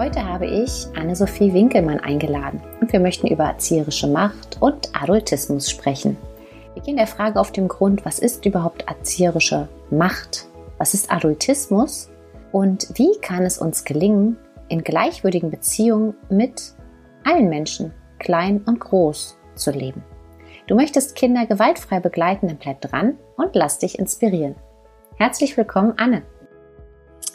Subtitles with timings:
[0.00, 6.16] Heute habe ich Anne-Sophie Winkelmann eingeladen und wir möchten über erzieherische Macht und Adultismus sprechen.
[6.72, 10.46] Wir gehen der Frage auf den Grund, was ist überhaupt erzieherische Macht?
[10.78, 12.08] Was ist Adultismus?
[12.50, 14.38] Und wie kann es uns gelingen,
[14.70, 16.72] in gleichwürdigen Beziehungen mit
[17.24, 20.02] allen Menschen, klein und groß, zu leben?
[20.66, 24.54] Du möchtest Kinder gewaltfrei begleiten, dann bleib dran und lass dich inspirieren.
[25.18, 26.22] Herzlich willkommen, Anne.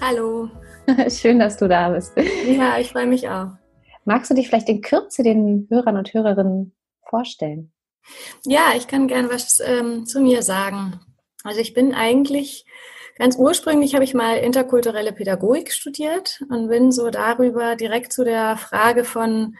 [0.01, 0.49] Hallo.
[1.09, 2.13] Schön, dass du da bist.
[2.47, 3.49] Ja, ich freue mich auch.
[4.05, 6.75] Magst du dich vielleicht in Kürze den Hörern und Hörerinnen
[7.09, 7.71] vorstellen?
[8.45, 10.99] Ja, ich kann gern was ähm, zu mir sagen.
[11.43, 12.65] Also ich bin eigentlich
[13.17, 18.57] ganz ursprünglich habe ich mal interkulturelle Pädagogik studiert und bin so darüber direkt zu der
[18.57, 19.55] Frage von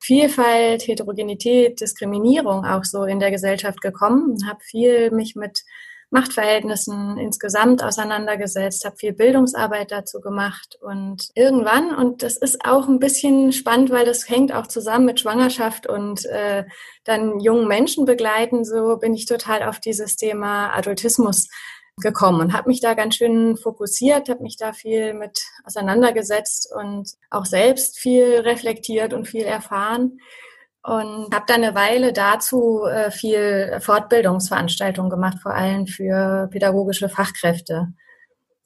[0.00, 5.62] Vielfalt, Heterogenität, Diskriminierung auch so in der Gesellschaft gekommen und habe viel mich mit
[6.14, 13.00] Machtverhältnissen insgesamt auseinandergesetzt, habe viel Bildungsarbeit dazu gemacht und irgendwann, und das ist auch ein
[13.00, 16.64] bisschen spannend, weil das hängt auch zusammen mit Schwangerschaft und äh,
[17.02, 21.48] dann jungen Menschen begleiten, so bin ich total auf dieses Thema Adultismus
[21.96, 27.10] gekommen und habe mich da ganz schön fokussiert, habe mich da viel mit auseinandergesetzt und
[27.30, 30.18] auch selbst viel reflektiert und viel erfahren
[30.84, 37.88] und habe dann eine Weile dazu äh, viel Fortbildungsveranstaltungen gemacht, vor allem für pädagogische Fachkräfte.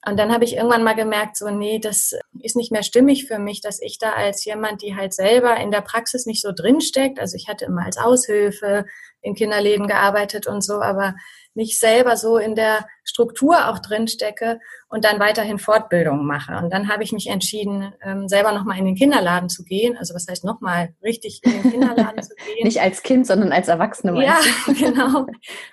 [0.05, 3.39] Und dann habe ich irgendwann mal gemerkt, so, nee, das ist nicht mehr stimmig für
[3.39, 7.19] mich, dass ich da als jemand, die halt selber in der Praxis nicht so drinsteckt.
[7.19, 8.85] Also ich hatte immer als Aushilfe
[9.21, 11.15] in Kinderläden gearbeitet und so, aber
[11.55, 16.57] nicht selber so in der Struktur auch drinstecke und dann weiterhin Fortbildungen mache.
[16.57, 19.97] Und dann habe ich mich entschieden, ähm, selber nochmal in den Kinderladen zu gehen.
[19.97, 22.55] Also was heißt nochmal richtig in den Kinderladen zu gehen?
[22.65, 24.25] Nicht als Kind, sondern als Erwachsene.
[24.25, 25.27] Ja, genau.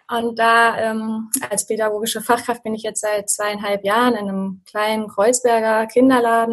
[0.09, 5.07] Und da ähm, als pädagogische Fachkraft bin ich jetzt seit zweieinhalb Jahren in einem kleinen
[5.07, 6.44] Kreuzberger Kinderladen.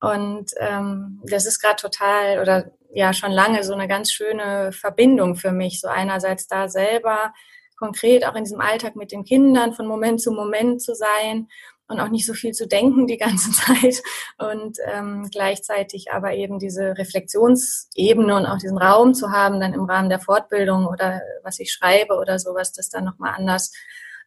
[0.00, 5.36] Und ähm, das ist gerade total oder ja schon lange so eine ganz schöne Verbindung
[5.36, 5.80] für mich.
[5.80, 7.32] So einerseits da selber
[7.76, 11.48] konkret auch in diesem Alltag mit den Kindern von Moment zu Moment zu sein
[11.88, 14.02] und auch nicht so viel zu denken die ganze Zeit
[14.38, 19.84] und ähm, gleichzeitig aber eben diese Reflexionsebene und auch diesen Raum zu haben, dann im
[19.84, 23.72] Rahmen der Fortbildung oder was ich schreibe oder sowas, das dann nochmal anders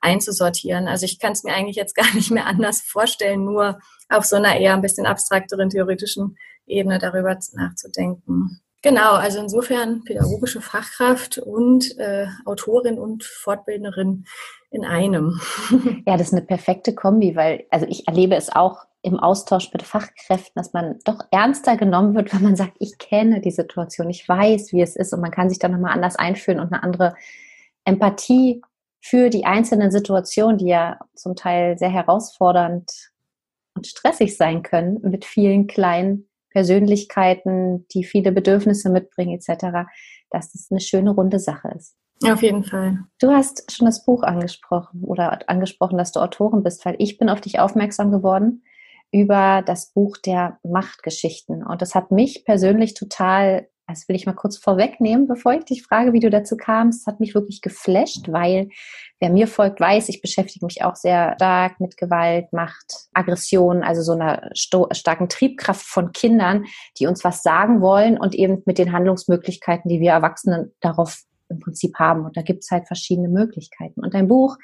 [0.02, 0.88] einzusortieren.
[0.88, 3.80] Also ich kann es mir eigentlich jetzt gar nicht mehr anders vorstellen, nur
[4.10, 8.62] auf so einer eher ein bisschen abstrakteren theoretischen Ebene darüber nachzudenken.
[8.86, 14.26] Genau, also insofern pädagogische Fachkraft und äh, Autorin und Fortbildnerin
[14.70, 15.42] in einem.
[16.06, 19.82] Ja, das ist eine perfekte Kombi, weil also ich erlebe es auch im Austausch mit
[19.82, 24.30] Fachkräften, dass man doch ernster genommen wird, wenn man sagt, ich kenne die Situation, ich
[24.30, 27.16] weiß, wie es ist und man kann sich dann nochmal anders einfühlen und eine andere
[27.86, 28.62] Empathie
[29.08, 33.12] für die einzelnen Situationen, die ja zum Teil sehr herausfordernd
[33.76, 39.88] und stressig sein können, mit vielen kleinen Persönlichkeiten, die viele Bedürfnisse mitbringen etc.,
[40.32, 41.96] dass das eine schöne runde Sache ist.
[42.24, 42.98] Auf jeden Fall.
[43.20, 47.30] Du hast schon das Buch angesprochen oder angesprochen, dass du Autorin bist, weil ich bin
[47.30, 48.64] auf dich aufmerksam geworden
[49.12, 51.64] über das Buch der Machtgeschichten.
[51.64, 55.84] Und das hat mich persönlich total das will ich mal kurz vorwegnehmen, bevor ich dich
[55.84, 57.02] frage, wie du dazu kamst.
[57.02, 58.70] Das hat mich wirklich geflasht, weil
[59.20, 64.02] wer mir folgt, weiß, ich beschäftige mich auch sehr stark mit Gewalt, Macht, Aggression, also
[64.02, 66.66] so einer starken Triebkraft von Kindern,
[66.98, 71.60] die uns was sagen wollen und eben mit den Handlungsmöglichkeiten, die wir Erwachsenen darauf im
[71.60, 72.26] Prinzip haben.
[72.26, 74.02] Und da gibt es halt verschiedene Möglichkeiten.
[74.02, 74.58] Und dein Buch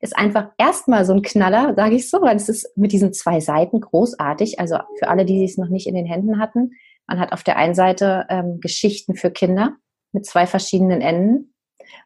[0.00, 3.38] ist einfach erstmal so ein Knaller, sage ich so, weil es ist mit diesen zwei
[3.40, 4.58] Seiten großartig.
[4.58, 6.72] Also für alle, die es noch nicht in den Händen hatten,
[7.12, 9.76] man hat auf der einen Seite ähm, Geschichten für Kinder
[10.12, 11.54] mit zwei verschiedenen Enden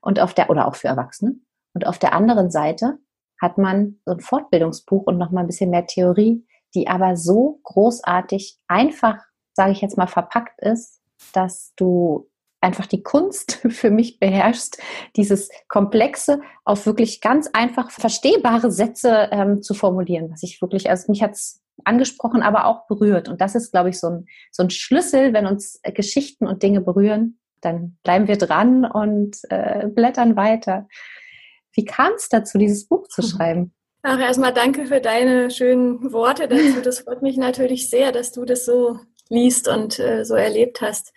[0.01, 1.37] und auf der oder auch für Erwachsene.
[1.75, 2.99] Und auf der anderen Seite
[3.41, 6.45] hat man so ein Fortbildungsbuch und noch mal ein bisschen mehr Theorie,
[6.75, 9.19] die aber so großartig einfach,
[9.53, 11.01] sage ich jetzt mal, verpackt ist,
[11.33, 12.29] dass du
[12.61, 14.83] einfach die Kunst für mich beherrschst,
[15.15, 21.13] dieses Komplexe auf wirklich ganz einfach verstehbare Sätze ähm, zu formulieren, was ich wirklich, also
[21.13, 23.29] mich hat's angesprochen, aber auch berührt.
[23.29, 26.81] Und das ist, glaube ich, so ein, so ein Schlüssel, wenn uns Geschichten und Dinge
[26.81, 30.89] berühren, dann bleiben wir dran und äh, blättern weiter.
[31.73, 33.73] Wie kam es dazu, dieses Buch zu schreiben?
[34.03, 36.81] Ach, erstmal danke für deine schönen Worte dazu.
[36.83, 41.13] Das freut mich natürlich sehr, dass du das so liest und äh, so erlebt hast.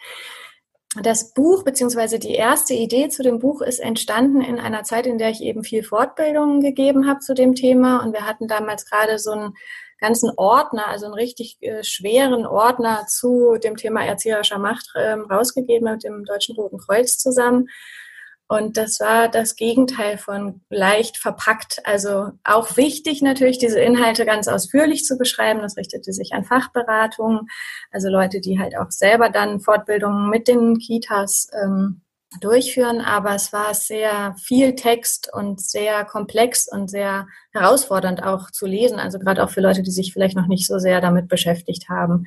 [1.04, 5.20] Das Buch beziehungsweise die erste Idee zu dem Buch ist entstanden in einer Zeit, in
[5.20, 8.04] der ich eben viel Fortbildungen gegeben habe zu dem Thema.
[8.04, 9.54] Und wir hatten damals gerade so einen
[10.00, 15.92] ganzen Ordner, also einen richtig äh, schweren Ordner zu dem Thema erzieherischer Macht äh, rausgegeben
[15.92, 17.68] mit dem Deutschen Roten Kreuz zusammen.
[18.52, 21.82] Und das war das Gegenteil von leicht verpackt.
[21.86, 25.62] Also auch wichtig natürlich, diese Inhalte ganz ausführlich zu beschreiben.
[25.62, 27.42] Das richtete sich an Fachberatungen,
[27.92, 32.02] also Leute, die halt auch selber dann Fortbildungen mit den Kitas ähm,
[32.42, 33.02] durchführen.
[33.02, 39.00] Aber es war sehr viel Text und sehr komplex und sehr herausfordernd auch zu lesen.
[39.00, 42.26] Also gerade auch für Leute, die sich vielleicht noch nicht so sehr damit beschäftigt haben.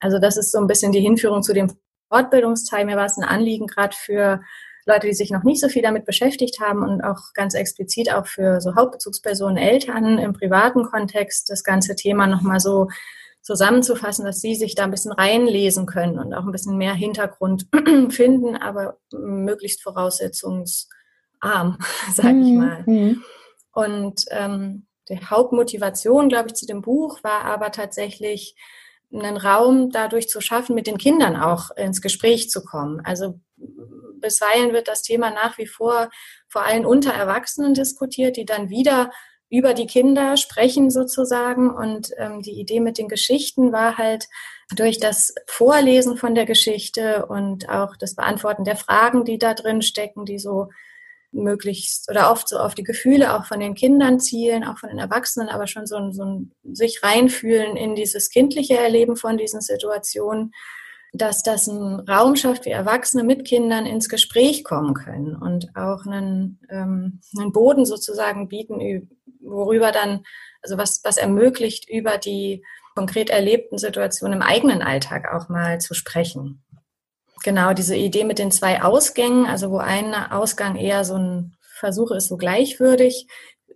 [0.00, 1.72] Also das ist so ein bisschen die Hinführung zu dem
[2.08, 2.84] Fortbildungsteil.
[2.84, 4.40] Mir war es ein Anliegen, gerade für
[4.84, 8.26] Leute, die sich noch nicht so viel damit beschäftigt haben und auch ganz explizit auch
[8.26, 12.88] für so Hauptbezugspersonen, Eltern im privaten Kontext das ganze Thema nochmal so
[13.42, 17.66] zusammenzufassen, dass sie sich da ein bisschen reinlesen können und auch ein bisschen mehr Hintergrund
[18.10, 20.88] finden, aber möglichst voraussetzungsarm,
[22.14, 22.82] sage ich mhm, mal.
[22.86, 23.24] Mhm.
[23.72, 28.56] Und ähm, die Hauptmotivation, glaube ich, zu dem Buch war aber tatsächlich,
[29.12, 33.00] einen Raum dadurch zu schaffen, mit den Kindern auch ins Gespräch zu kommen.
[33.04, 33.40] Also
[34.22, 36.08] bisweilen wird das Thema nach wie vor
[36.48, 39.10] vor allem unter Erwachsenen diskutiert, die dann wieder
[39.52, 41.70] über die Kinder sprechen sozusagen.
[41.70, 44.28] Und ähm, die Idee mit den Geschichten war halt
[44.74, 49.82] durch das Vorlesen von der Geschichte und auch das Beantworten der Fragen, die da drin
[49.82, 50.70] stecken, die so
[51.32, 54.98] möglichst oder oft so auf die Gefühle auch von den Kindern zielen, auch von den
[54.98, 59.60] Erwachsenen, aber schon so ein, so ein sich reinfühlen in dieses kindliche Erleben von diesen
[59.60, 60.52] Situationen
[61.12, 66.06] dass das einen Raum schafft, wie Erwachsene mit Kindern ins Gespräch kommen können und auch
[66.06, 68.80] einen, ähm, einen Boden sozusagen bieten,
[69.42, 70.24] worüber dann,
[70.62, 75.94] also was, was ermöglicht, über die konkret erlebten Situationen im eigenen Alltag auch mal zu
[75.94, 76.62] sprechen.
[77.42, 82.12] Genau, diese Idee mit den zwei Ausgängen, also wo ein Ausgang eher so ein Versuch
[82.12, 83.26] ist, so gleichwürdig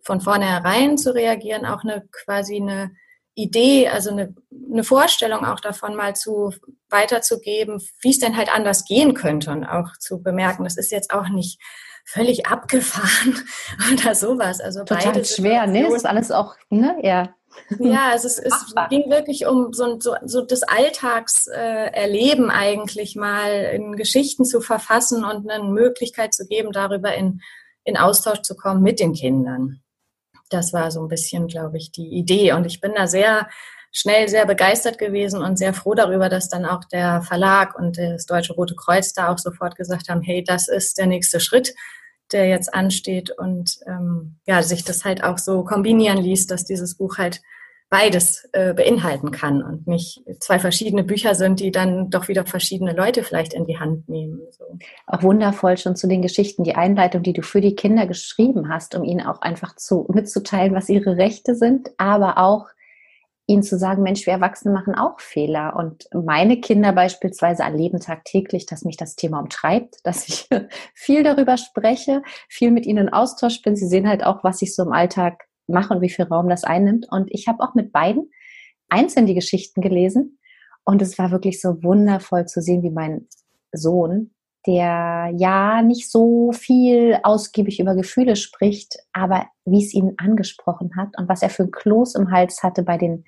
[0.03, 2.93] von vornherein zu reagieren, auch eine quasi eine
[3.35, 4.35] Idee, also eine,
[4.73, 6.55] eine Vorstellung auch davon mal zu
[6.89, 11.13] weiterzugeben, wie es denn halt anders gehen könnte und auch zu bemerken, das ist jetzt
[11.13, 11.61] auch nicht
[12.07, 13.45] völlig abgefahren
[13.93, 14.61] oder sowas.
[14.61, 15.85] Also Total schwer, ne?
[15.85, 16.97] Das ist alles auch, ne?
[17.03, 17.35] Ja.
[17.79, 23.97] Ja, es, es ging wirklich um so, so, so das Alltagserleben äh, eigentlich mal in
[23.97, 27.41] Geschichten zu verfassen und eine Möglichkeit zu geben, darüber in,
[27.85, 29.81] in Austausch zu kommen mit den Kindern.
[30.51, 32.53] Das war so ein bisschen, glaube ich, die Idee.
[32.53, 33.49] Und ich bin da sehr
[33.93, 38.27] schnell sehr begeistert gewesen und sehr froh darüber, dass dann auch der Verlag und das
[38.27, 41.75] Deutsche Rote Kreuz da auch sofort gesagt haben, hey, das ist der nächste Schritt,
[42.33, 46.97] der jetzt ansteht und ähm, ja, sich das halt auch so kombinieren ließ, dass dieses
[46.97, 47.41] Buch halt
[47.89, 52.93] beides äh, beinhalten kann und nicht zwei verschiedene Bücher sind, die dann doch wieder verschiedene
[52.93, 54.41] Leute vielleicht in die Hand nehmen.
[54.51, 54.65] So.
[55.07, 58.97] Auch wundervoll schon zu den Geschichten, die Einleitung, die du für die Kinder geschrieben hast,
[58.97, 62.67] um ihnen auch einfach zu, mitzuteilen, was ihre Rechte sind, aber auch
[63.47, 65.77] ihnen zu sagen, Mensch, wir Erwachsene machen auch Fehler.
[65.77, 70.49] Und meine Kinder beispielsweise erleben tagtäglich, dass mich das Thema umtreibt, dass ich
[70.95, 73.77] viel darüber spreche, viel mit ihnen in Austausch bin.
[73.77, 76.65] Sie sehen halt auch, was ich so im Alltag mache und wie viel Raum das
[76.65, 77.07] einnimmt.
[77.11, 78.31] Und ich habe auch mit beiden
[78.89, 80.39] einzeln die Geschichten gelesen.
[80.85, 83.27] Und es war wirklich so wundervoll zu sehen, wie mein
[83.73, 84.33] Sohn,
[84.67, 91.11] der ja nicht so viel ausgiebig über Gefühle spricht, aber wie es ihn angesprochen hat
[91.17, 93.25] und was er für ein Kloß im Hals hatte bei den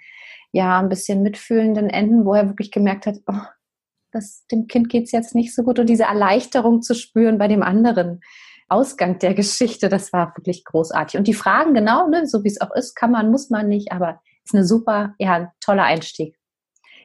[0.52, 3.42] ja ein bisschen mitfühlenden Enden, wo er wirklich gemerkt hat, oh,
[4.12, 7.62] das, dem Kind geht's jetzt nicht so gut und diese Erleichterung zu spüren bei dem
[7.62, 8.20] anderen.
[8.70, 11.18] Ausgang der Geschichte, das war wirklich großartig.
[11.18, 13.92] Und die Fragen, genau, ne, so wie es auch ist, kann man, muss man nicht,
[13.92, 16.36] aber ist eine super, ja, toller Einstieg.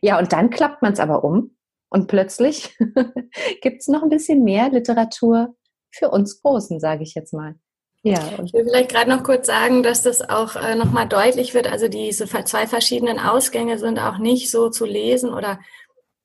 [0.01, 1.55] Ja, und dann klappt man es aber um
[1.93, 2.75] und plötzlich
[3.61, 5.55] gibt es noch ein bisschen mehr Literatur
[5.91, 7.55] für uns Großen, sage ich jetzt mal.
[8.01, 11.71] Ja, ich will vielleicht gerade noch kurz sagen, dass das auch äh, nochmal deutlich wird.
[11.71, 15.59] Also diese zwei verschiedenen Ausgänge sind auch nicht so zu lesen oder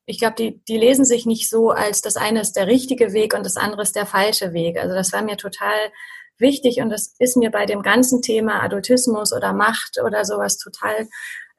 [0.07, 3.35] ich glaube, die, die lesen sich nicht so, als das eine ist der richtige Weg
[3.35, 4.79] und das andere ist der falsche Weg.
[4.79, 5.93] Also das war mir total
[6.39, 11.09] wichtig und das ist mir bei dem ganzen Thema Adultismus oder Macht oder sowas total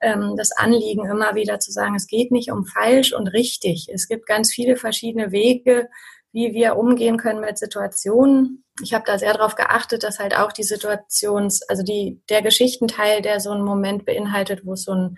[0.01, 3.88] ähm, das Anliegen, immer wieder zu sagen, es geht nicht um falsch und richtig.
[3.91, 5.89] Es gibt ganz viele verschiedene Wege,
[6.32, 8.63] wie wir umgehen können mit Situationen.
[8.82, 13.22] Ich habe da sehr darauf geachtet, dass halt auch die Situations, also die, der Geschichtenteil,
[13.22, 15.18] der so einen Moment beinhaltet, wo es so ein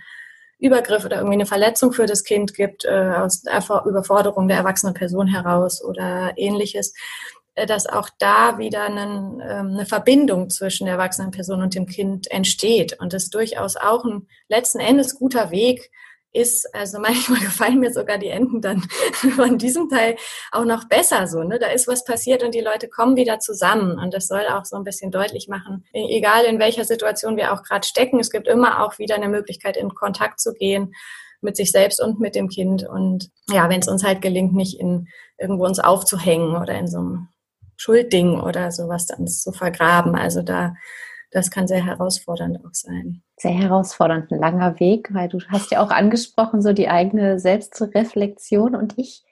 [0.58, 4.94] Übergriff oder irgendwie eine Verletzung für das Kind gibt, äh, aus der Überforderung der erwachsenen
[4.94, 10.96] Person heraus oder ähnliches, äh, dass auch da wieder einen, ähm, eine Verbindung zwischen der
[10.96, 15.91] erwachsenen Person und dem Kind entsteht und es durchaus auch ein letzten Endes guter Weg
[16.34, 18.81] ist, also manchmal gefallen mir sogar die Enden dann
[19.36, 20.15] von diesem Teil
[20.51, 21.60] auch noch besser so, ne?
[21.60, 24.77] Da ist was passiert und die Leute kommen wieder zusammen und das soll auch so
[24.77, 28.48] ein bisschen deutlich machen, e-, egal in welcher Situation wir auch gerade stecken, es gibt
[28.48, 30.93] immer auch wieder eine Möglichkeit in Kontakt zu gehen
[31.41, 34.79] mit sich selbst und mit dem Kind und ja, wenn es uns halt gelingt, nicht
[34.79, 37.27] in irgendwo uns aufzuhängen oder in so einem
[37.82, 40.74] Schuldding oder sowas dann zu vergraben, also da
[41.32, 43.24] das kann sehr herausfordernd auch sein.
[43.38, 48.76] Sehr herausfordernd, ein langer Weg, weil du hast ja auch angesprochen, so die eigene Selbstreflexion.
[48.76, 49.24] Und ich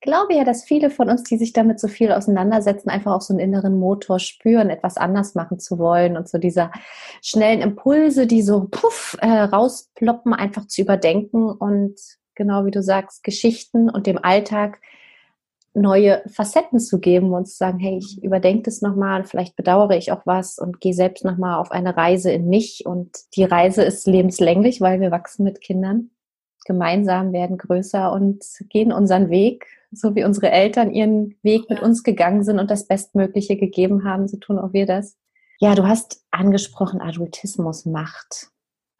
[0.00, 3.34] glaube ja, dass viele von uns, die sich damit so viel auseinandersetzen, einfach auch so
[3.34, 6.72] einen inneren Motor spüren, etwas anders machen zu wollen und so dieser
[7.20, 12.00] schnellen Impulse, die so puff äh, rausploppen, einfach zu überdenken und
[12.34, 14.80] genau wie du sagst, Geschichten und dem Alltag
[15.76, 20.10] neue Facetten zu geben und zu sagen, hey, ich überdenke das nochmal, vielleicht bedauere ich
[20.10, 22.84] auch was und gehe selbst nochmal auf eine Reise in mich.
[22.86, 26.10] Und die Reise ist lebenslänglich, weil wir wachsen mit Kindern.
[26.64, 32.02] Gemeinsam werden größer und gehen unseren Weg, so wie unsere Eltern ihren Weg mit uns
[32.02, 35.16] gegangen sind und das Bestmögliche gegeben haben, so tun auch wir das.
[35.58, 38.48] Ja, du hast angesprochen, Adultismus macht.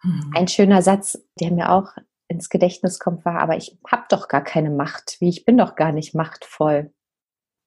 [0.02, 0.32] Mhm.
[0.34, 1.88] Ein schöner Satz, der mir auch
[2.28, 5.76] ins Gedächtnis kommt, war, aber ich habe doch gar keine Macht, wie ich bin doch
[5.76, 6.92] gar nicht machtvoll.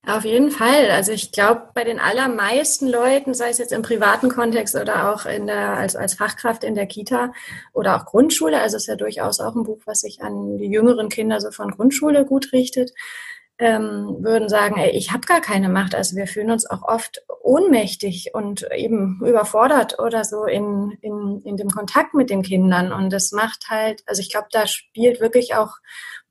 [0.07, 0.91] Auf jeden Fall.
[0.91, 5.25] Also ich glaube, bei den allermeisten Leuten, sei es jetzt im privaten Kontext oder auch
[5.25, 7.33] in der, als, als Fachkraft in der Kita
[7.73, 10.71] oder auch Grundschule, also es ist ja durchaus auch ein Buch, was sich an die
[10.71, 12.93] jüngeren Kinder so von Grundschule gut richtet,
[13.59, 15.93] ähm, würden sagen, ey, ich habe gar keine Macht.
[15.93, 21.57] Also wir fühlen uns auch oft ohnmächtig und eben überfordert oder so in, in, in
[21.57, 22.93] dem Kontakt mit den Kindern.
[22.93, 25.75] Und das macht halt, also ich glaube, da spielt wirklich auch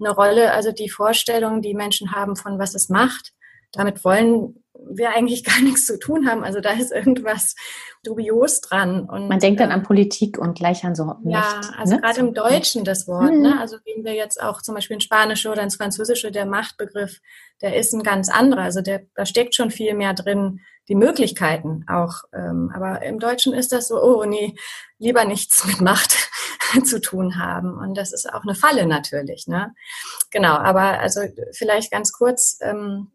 [0.00, 3.34] eine Rolle, also die Vorstellung, die Menschen haben von was es macht.
[3.72, 6.44] Damit wollen wir eigentlich gar nichts zu tun haben.
[6.44, 7.54] Also da ist irgendwas
[8.04, 9.08] dubios dran.
[9.08, 12.00] Und, Man denkt dann an ähm, Politik und gleich an so Macht, Ja, also ne?
[12.00, 13.32] gerade im Deutschen das Wort.
[13.32, 13.42] Mhm.
[13.42, 13.60] Ne?
[13.60, 17.20] Also gehen wir jetzt auch zum Beispiel ins Spanische oder ins Französische, der Machtbegriff,
[17.60, 18.62] der ist ein ganz anderer.
[18.62, 22.22] Also der, da steckt schon viel mehr drin, die Möglichkeiten auch.
[22.32, 24.54] Ähm, aber im Deutschen ist das so, oh nee,
[24.98, 26.16] lieber nichts mit Macht
[26.84, 27.76] zu tun haben.
[27.76, 29.46] Und das ist auch eine Falle natürlich.
[29.48, 29.74] Ne?
[30.30, 31.20] Genau, aber also
[31.52, 32.58] vielleicht ganz kurz.
[32.62, 33.10] Ähm,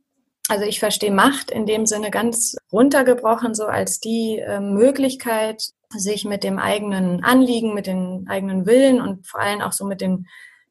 [0.49, 6.25] also ich verstehe Macht in dem Sinne ganz runtergebrochen, so als die äh, Möglichkeit, sich
[6.25, 10.27] mit dem eigenen Anliegen, mit den eigenen Willen und vor allem auch so mit den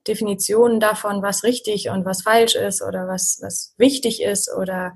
[0.07, 4.95] Definitionen davon, was richtig und was falsch ist oder was, was wichtig ist oder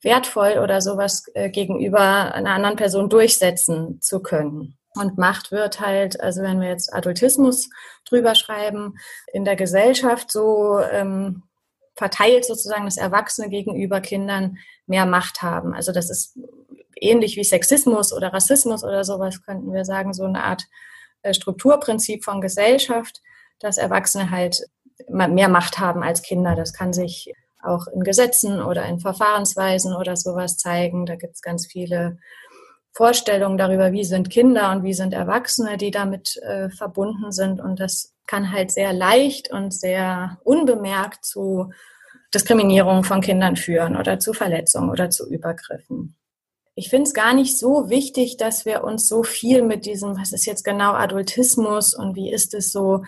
[0.00, 4.78] wertvoll oder sowas äh, gegenüber einer anderen Person durchsetzen zu können.
[4.96, 7.68] Und Macht wird halt, also wenn wir jetzt Adultismus
[8.08, 8.94] drüber schreiben,
[9.32, 11.42] in der Gesellschaft so ähm,
[11.94, 15.74] verteilt sozusagen, dass Erwachsene gegenüber Kindern mehr Macht haben.
[15.74, 16.38] Also das ist
[16.96, 20.64] ähnlich wie Sexismus oder Rassismus oder sowas, könnten wir sagen, so eine Art
[21.22, 23.22] äh, Strukturprinzip von Gesellschaft,
[23.58, 24.66] dass Erwachsene halt
[25.08, 26.54] mehr Macht haben als Kinder.
[26.54, 27.32] Das kann sich
[27.62, 31.06] auch in Gesetzen oder in Verfahrensweisen oder sowas zeigen.
[31.06, 32.18] Da gibt es ganz viele
[32.92, 37.60] Vorstellungen darüber, wie sind Kinder und wie sind Erwachsene, die damit äh, verbunden sind.
[37.60, 41.72] Und das kann halt sehr leicht und sehr unbemerkt zu
[42.34, 46.16] Diskriminierung von Kindern führen oder zu Verletzungen oder zu Übergriffen.
[46.74, 50.32] Ich finde es gar nicht so wichtig, dass wir uns so viel mit diesem, was
[50.32, 53.04] ist jetzt genau Adultismus und wie ist es so,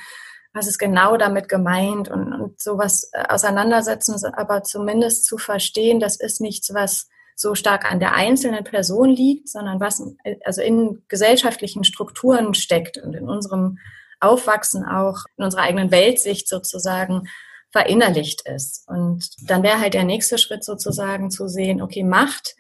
[0.53, 6.17] was ist genau damit gemeint und, und sowas äh, auseinandersetzen, aber zumindest zu verstehen, das
[6.17, 10.03] ist nichts, was so stark an der einzelnen Person liegt, sondern was
[10.45, 13.79] also in gesellschaftlichen Strukturen steckt und in unserem
[14.21, 17.29] Aufwachsen auch, in unserer eigenen Weltsicht sozusagen
[17.71, 18.89] verinnerlicht ist.
[18.89, 22.57] Und dann wäre halt der nächste Schritt sozusagen zu sehen, okay, Macht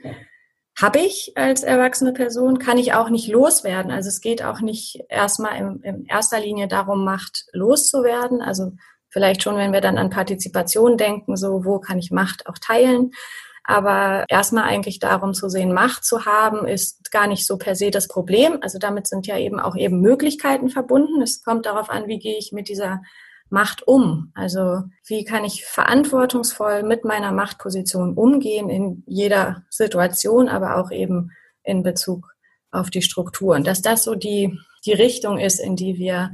[0.78, 3.90] habe ich als erwachsene Person, kann ich auch nicht loswerden.
[3.90, 8.42] Also es geht auch nicht erstmal in, in erster Linie darum, Macht loszuwerden.
[8.42, 8.72] Also
[9.08, 13.12] vielleicht schon, wenn wir dann an Partizipation denken, so wo kann ich Macht auch teilen.
[13.66, 17.90] Aber erstmal eigentlich darum zu sehen, Macht zu haben, ist gar nicht so per se
[17.90, 18.58] das Problem.
[18.60, 21.20] Also damit sind ja eben auch eben Möglichkeiten verbunden.
[21.20, 23.02] Es kommt darauf an, wie gehe ich mit dieser
[23.50, 24.30] Macht um?
[24.34, 31.32] Also wie kann ich verantwortungsvoll mit meiner Machtposition umgehen in jeder Situation, aber auch eben
[31.64, 32.34] in Bezug
[32.70, 33.64] auf die Strukturen.
[33.64, 36.32] Dass das so die, die Richtung ist, in die wir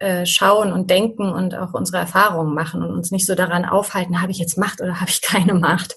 [0.00, 4.20] äh, schauen und denken und auch unsere Erfahrungen machen und uns nicht so daran aufhalten,
[4.20, 5.96] habe ich jetzt Macht oder habe ich keine Macht.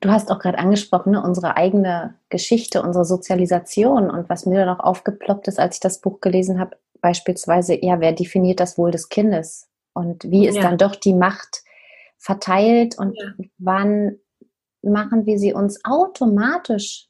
[0.00, 4.76] Du hast auch gerade angesprochen, ne, unsere eigene Geschichte, unsere Sozialisation und was mir dann
[4.76, 8.90] auch aufgeploppt ist, als ich das Buch gelesen habe, beispielsweise, ja, wer definiert das Wohl
[8.90, 9.68] des Kindes?
[9.92, 10.62] Und wie ist ja.
[10.62, 11.62] dann doch die Macht
[12.18, 13.32] verteilt und ja.
[13.58, 14.18] wann
[14.82, 17.08] machen wir sie uns automatisch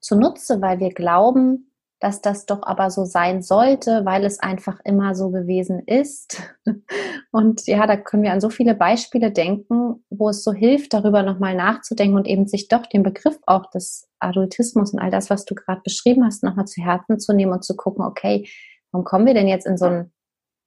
[0.00, 1.70] zunutze, weil wir glauben,
[2.06, 6.40] dass das doch aber so sein sollte, weil es einfach immer so gewesen ist.
[7.32, 11.24] Und ja, da können wir an so viele Beispiele denken, wo es so hilft, darüber
[11.24, 15.44] nochmal nachzudenken und eben sich doch den Begriff auch des Adultismus und all das, was
[15.44, 18.48] du gerade beschrieben hast, nochmal zu Herzen zu nehmen und zu gucken, okay,
[18.92, 20.12] warum kommen wir denn jetzt in so einen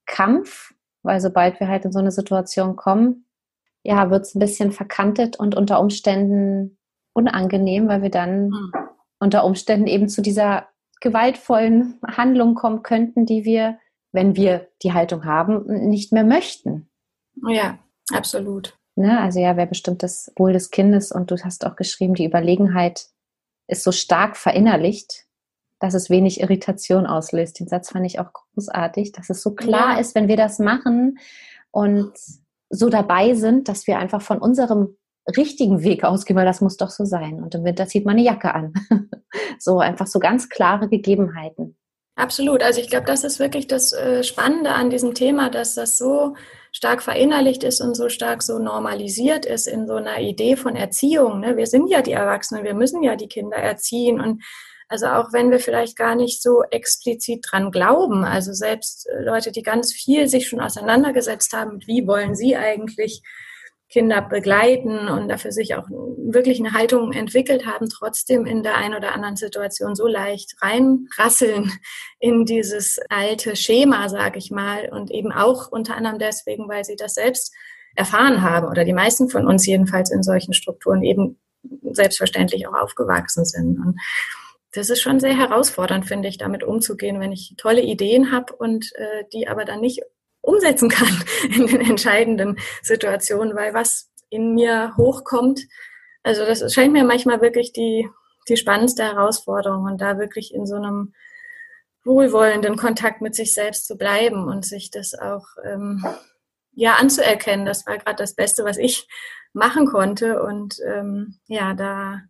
[0.05, 0.73] Kampf?
[1.03, 3.25] Weil sobald wir halt in so eine Situation kommen,
[3.83, 6.77] ja, wird es ein bisschen verkantet und unter Umständen
[7.13, 8.71] unangenehm, weil wir dann mhm.
[9.19, 10.67] unter Umständen eben zu dieser
[10.99, 13.79] gewaltvollen Handlungen kommen könnten, die wir,
[14.11, 16.89] wenn wir die Haltung haben, nicht mehr möchten.
[17.47, 17.79] Ja,
[18.11, 18.77] absolut.
[18.95, 19.19] Ne?
[19.19, 23.07] Also ja, wer bestimmt das Wohl des Kindes und du hast auch geschrieben, die Überlegenheit
[23.67, 25.25] ist so stark verinnerlicht,
[25.79, 27.59] dass es wenig Irritation auslöst.
[27.59, 29.99] Den Satz fand ich auch großartig, dass es so klar ja.
[29.99, 31.19] ist, wenn wir das machen
[31.71, 32.11] und
[32.69, 34.97] so dabei sind, dass wir einfach von unserem
[35.37, 37.41] richtigen Weg ausgehen, weil das muss doch so sein.
[37.41, 38.73] Und im Winter zieht man eine Jacke an.
[39.59, 41.77] so einfach so ganz klare Gegebenheiten.
[42.15, 42.61] Absolut.
[42.63, 46.35] Also ich glaube, das ist wirklich das äh, Spannende an diesem Thema, dass das so
[46.73, 51.39] stark verinnerlicht ist und so stark so normalisiert ist in so einer Idee von Erziehung.
[51.39, 51.55] Ne?
[51.55, 54.43] Wir sind ja die Erwachsenen, wir müssen ja die Kinder erziehen und
[54.89, 59.51] also auch wenn wir vielleicht gar nicht so explizit dran glauben, also selbst äh, Leute,
[59.51, 63.21] die ganz viel sich schon auseinandergesetzt haben, wie wollen sie eigentlich
[63.89, 68.93] Kinder begleiten und dafür sich auch wirklich eine Haltung entwickelt haben, trotzdem in der einen
[68.93, 71.71] oder anderen Situation so leicht reinrasseln
[72.19, 76.95] in dieses alte Schema, sage ich mal, und eben auch unter anderem deswegen, weil sie
[76.95, 77.53] das selbst
[77.95, 81.39] erfahren haben oder die meisten von uns jedenfalls in solchen Strukturen eben
[81.91, 83.79] selbstverständlich auch aufgewachsen sind.
[83.79, 83.99] Und
[84.73, 88.91] das ist schon sehr herausfordernd, finde ich, damit umzugehen, wenn ich tolle Ideen habe und
[88.95, 90.01] äh, die aber dann nicht
[90.49, 91.23] umsetzen kann
[91.55, 95.61] in den entscheidenden Situationen, weil was in mir hochkommt,
[96.23, 98.07] also das scheint mir manchmal wirklich die,
[98.47, 101.13] die spannendste Herausforderung und da wirklich in so einem
[102.03, 106.05] wohlwollenden Kontakt mit sich selbst zu bleiben und sich das auch ähm,
[106.73, 107.65] ja anzuerkennen.
[107.65, 109.07] Das war gerade das Beste, was ich
[109.53, 112.21] machen konnte und ähm, ja, da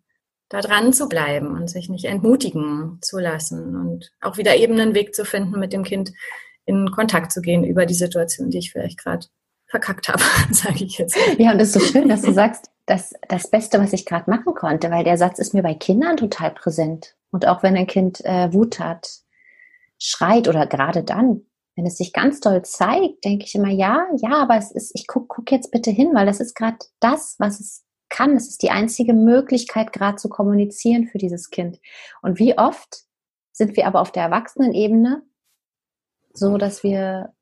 [0.50, 4.96] da dran zu bleiben und sich nicht entmutigen zu lassen und auch wieder eben einen
[4.96, 6.12] Weg zu finden, mit dem Kind
[6.65, 9.26] in Kontakt zu gehen über die Situation, die ich vielleicht gerade
[9.67, 11.17] verkackt habe, sage ich jetzt.
[11.38, 14.30] Ja, und es ist so schön, dass du sagst, dass das Beste, was ich gerade
[14.30, 17.15] machen konnte, weil der Satz ist mir bei Kindern total präsent.
[17.32, 19.08] Und auch wenn ein Kind äh, Wut hat,
[20.00, 21.41] schreit oder gerade dann,
[21.76, 25.08] wenn es sich ganz doll zeigt, denke ich immer, ja, ja, aber es ist, ich
[25.08, 28.36] guck, guck jetzt bitte hin, weil das ist gerade das, was es kann.
[28.36, 31.80] Es ist die einzige Möglichkeit, gerade zu kommunizieren für dieses Kind.
[32.22, 33.04] Und wie oft
[33.52, 35.22] sind wir aber auf der Erwachsenenebene
[36.34, 37.34] so dass wir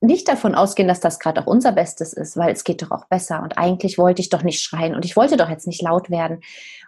[0.00, 3.06] nicht davon ausgehen, dass das gerade auch unser Bestes ist, weil es geht doch auch
[3.06, 6.08] besser und eigentlich wollte ich doch nicht schreien und ich wollte doch jetzt nicht laut
[6.08, 6.40] werden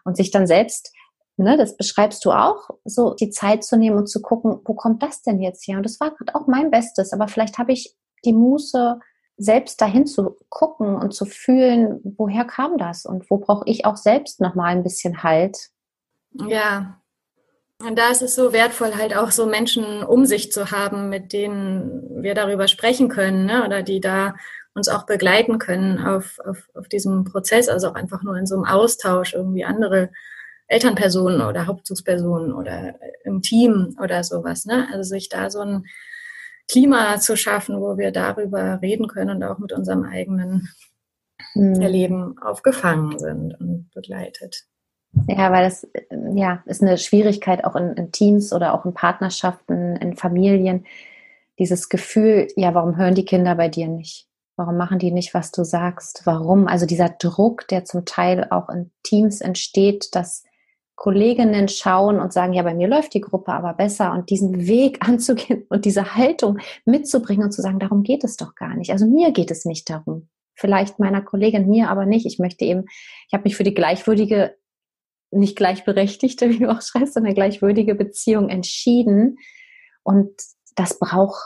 [0.04, 0.92] und sich dann selbst,
[1.36, 5.02] ne, das beschreibst du auch, so die Zeit zu nehmen und zu gucken, wo kommt
[5.02, 5.78] das denn jetzt her?
[5.78, 9.00] Und das war gerade auch mein Bestes, aber vielleicht habe ich die Muße,
[9.40, 13.96] selbst dahin zu gucken und zu fühlen, woher kam das und wo brauche ich auch
[13.96, 15.70] selbst noch mal ein bisschen Halt.
[16.32, 16.99] Ja,
[17.86, 21.32] und da ist es so wertvoll, halt auch so Menschen um sich zu haben, mit
[21.32, 23.64] denen wir darüber sprechen können, ne?
[23.64, 24.34] oder die da
[24.74, 28.54] uns auch begleiten können auf, auf, auf diesem Prozess, also auch einfach nur in so
[28.54, 30.10] einem Austausch irgendwie andere
[30.68, 34.66] Elternpersonen oder Hauptzugspersonen oder im Team oder sowas.
[34.66, 34.86] Ne?
[34.92, 35.86] Also sich da so ein
[36.68, 40.68] Klima zu schaffen, wo wir darüber reden können und auch mit unserem eigenen
[41.54, 41.80] mhm.
[41.80, 44.66] Erleben aufgefangen sind und begleitet.
[45.28, 45.86] Ja, weil das
[46.34, 50.86] ja, ist eine Schwierigkeit auch in, in, Teams oder auch in Partnerschaften, in Familien.
[51.58, 54.26] Dieses Gefühl, ja, warum hören die Kinder bei dir nicht?
[54.56, 56.22] Warum machen die nicht, was du sagst?
[56.24, 56.66] Warum?
[56.66, 60.44] Also dieser Druck, der zum Teil auch in Teams entsteht, dass
[60.96, 64.98] Kolleginnen schauen und sagen, ja, bei mir läuft die Gruppe aber besser und diesen Weg
[65.08, 68.92] anzugehen und diese Haltung mitzubringen und zu sagen, darum geht es doch gar nicht.
[68.92, 70.28] Also mir geht es nicht darum.
[70.54, 72.26] Vielleicht meiner Kollegin, mir aber nicht.
[72.26, 72.84] Ich möchte eben,
[73.28, 74.56] ich habe mich für die gleichwürdige
[75.30, 79.38] nicht gleichberechtigte, wie du auch schreibst, sondern gleichwürdige Beziehung entschieden.
[80.02, 80.30] Und
[80.76, 81.42] das braucht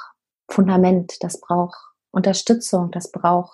[0.49, 1.77] Fundament, das braucht
[2.11, 3.53] Unterstützung, das braucht,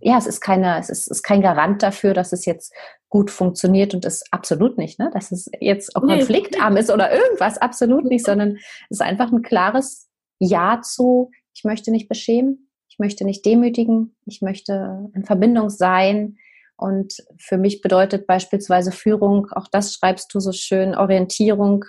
[0.00, 2.72] ja, es ist keine, es ist, ist kein Garant dafür, dass es jetzt
[3.08, 7.58] gut funktioniert und ist absolut nicht, ne, dass es jetzt auch konfliktarm ist oder irgendwas,
[7.58, 8.56] absolut nicht, sondern
[8.90, 14.16] es ist einfach ein klares Ja zu, ich möchte nicht beschämen, ich möchte nicht demütigen,
[14.26, 16.36] ich möchte in Verbindung sein,
[16.78, 21.84] und für mich bedeutet beispielsweise Führung, auch das schreibst du so schön, Orientierung,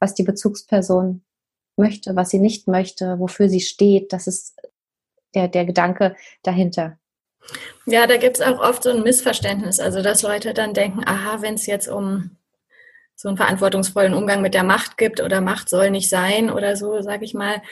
[0.00, 1.24] was die Bezugsperson
[1.76, 4.12] möchte, was sie nicht möchte, wofür sie steht.
[4.12, 4.56] Das ist
[5.36, 6.98] der, der Gedanke dahinter.
[7.86, 9.78] Ja, da gibt es auch oft so ein Missverständnis.
[9.78, 12.36] Also, dass Leute dann denken, aha, wenn es jetzt um
[13.14, 17.00] so einen verantwortungsvollen Umgang mit der Macht gibt oder Macht soll nicht sein oder so,
[17.02, 17.62] sage ich mal,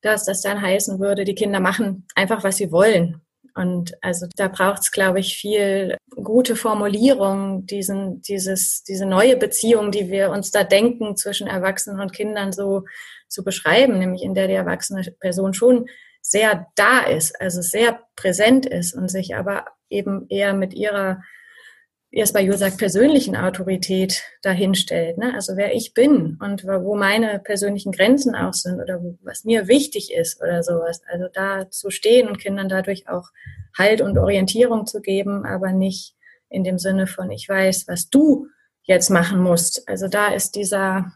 [0.00, 3.20] dass das dann heißen würde, die Kinder machen einfach, was sie wollen.
[3.54, 9.90] Und also da braucht es, glaube ich, viel gute Formulierung, diesen, dieses, diese neue Beziehung,
[9.90, 12.84] die wir uns da denken zwischen Erwachsenen und Kindern so
[13.28, 15.86] zu beschreiben, nämlich in der die erwachsene Person schon
[16.22, 21.22] sehr da ist, also sehr präsent ist und sich aber eben eher mit ihrer
[22.10, 25.16] wie es bei Jo persönlichen Autorität dahinstellt.
[25.16, 25.32] Ne?
[25.34, 30.12] Also wer ich bin und wo meine persönlichen Grenzen auch sind oder was mir wichtig
[30.12, 31.02] ist oder sowas.
[31.08, 33.28] Also da zu stehen und Kindern dadurch auch
[33.78, 36.16] Halt und Orientierung zu geben, aber nicht
[36.48, 38.48] in dem Sinne von, ich weiß, was du
[38.82, 39.88] jetzt machen musst.
[39.88, 41.12] Also da ist dieser,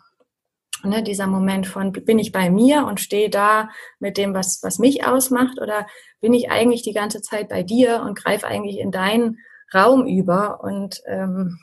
[0.85, 4.79] ne, dieser Moment von, bin ich bei mir und stehe da mit dem, was, was
[4.79, 5.89] mich ausmacht oder
[6.21, 9.39] bin ich eigentlich die ganze Zeit bei dir und greife eigentlich in deinen
[9.73, 11.59] Raum über und ähm,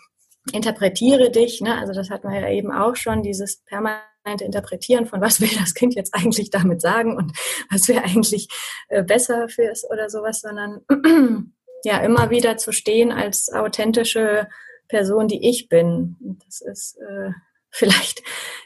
[0.52, 1.62] interpretiere dich.
[1.62, 1.78] Ne?
[1.78, 5.74] Also das hatten wir ja eben auch schon, dieses permanente Interpretieren von, was will das
[5.74, 7.32] Kind jetzt eigentlich damit sagen und
[7.70, 8.48] was wäre eigentlich
[8.90, 10.82] äh, besser für es oder sowas, sondern
[11.84, 14.48] ja, immer wieder zu stehen als authentische
[14.88, 16.18] Person, die ich bin.
[16.46, 17.32] Das ist äh,
[17.70, 18.22] vielleicht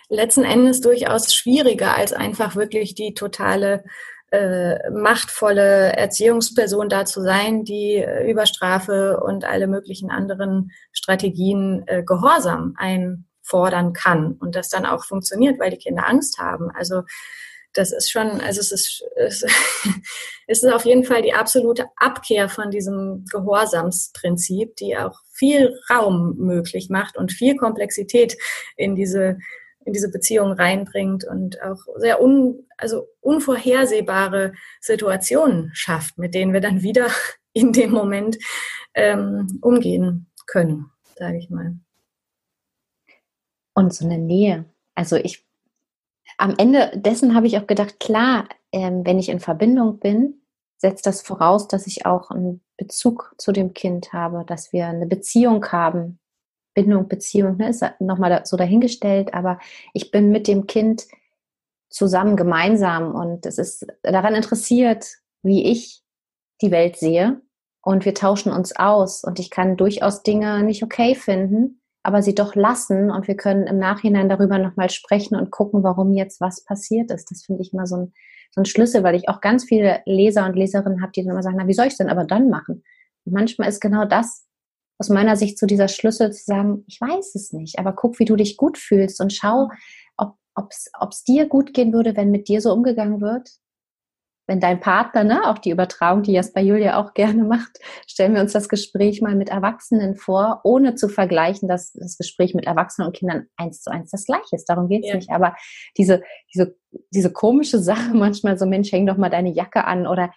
[0.10, 3.84] letzten Endes durchaus schwieriger als einfach wirklich die totale
[4.31, 11.83] äh, machtvolle Erziehungsperson da zu sein, die äh, über Strafe und alle möglichen anderen Strategien
[11.88, 16.71] äh, Gehorsam einfordern kann und das dann auch funktioniert, weil die Kinder Angst haben.
[16.71, 17.03] Also
[17.73, 19.43] das ist schon, also es ist, es,
[20.47, 26.35] es ist auf jeden Fall die absolute Abkehr von diesem Gehorsamsprinzip, die auch viel Raum
[26.38, 28.38] möglich macht und viel Komplexität
[28.75, 29.38] in diese
[29.86, 36.62] in diese Beziehung reinbringt und auch sehr un, also unvorhersehbare Situationen schafft, mit denen wir
[36.62, 37.08] dann wieder
[37.54, 38.38] in dem Moment
[38.93, 41.78] ähm, umgehen können, sage ich mal.
[43.74, 44.65] Und so eine Nähe.
[44.95, 45.45] Also ich,
[46.38, 50.41] am Ende dessen habe ich auch gedacht, klar, ähm, wenn ich in Verbindung bin,
[50.78, 55.06] setzt das voraus, dass ich auch einen Bezug zu dem Kind habe, dass wir eine
[55.06, 56.19] Beziehung haben,
[56.75, 59.59] Bindung, Beziehung, ne, ist nochmal so dahingestellt, aber
[59.93, 61.07] ich bin mit dem Kind
[61.89, 65.07] zusammen, gemeinsam und es ist daran interessiert,
[65.41, 66.03] wie ich
[66.61, 67.41] die Welt sehe
[67.81, 72.35] und wir tauschen uns aus und ich kann durchaus Dinge nicht okay finden, aber sie
[72.35, 76.63] doch lassen und wir können im Nachhinein darüber nochmal sprechen und gucken, warum jetzt was
[76.63, 77.31] passiert ist.
[77.31, 78.13] Das finde ich immer so ein,
[78.51, 81.43] so ein Schlüssel, weil ich auch ganz viele Leser und Leserinnen habe, die dann immer
[81.43, 82.83] sagen, na, wie soll ich es denn aber dann machen?
[83.23, 84.45] Und manchmal ist genau das
[84.97, 88.25] aus meiner Sicht so dieser Schlüssel zu sagen, ich weiß es nicht, aber guck, wie
[88.25, 89.69] du dich gut fühlst und schau,
[90.55, 90.69] ob
[91.12, 93.49] es dir gut gehen würde, wenn mit dir so umgegangen wird.
[94.47, 98.41] Wenn dein Partner, ne, auch die Übertragung, die Jasper Julia auch gerne macht, stellen wir
[98.41, 103.08] uns das Gespräch mal mit Erwachsenen vor, ohne zu vergleichen, dass das Gespräch mit Erwachsenen
[103.08, 104.65] und Kindern eins zu eins das gleiche ist.
[104.65, 105.15] Darum geht's ja.
[105.15, 105.31] nicht.
[105.31, 105.55] Aber
[105.97, 106.21] diese,
[106.53, 106.77] diese,
[107.10, 110.31] diese komische Sache manchmal so, Mensch, häng doch mal deine Jacke an oder